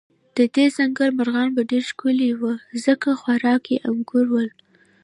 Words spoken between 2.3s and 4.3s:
و، ځکه خوراکه یې انګور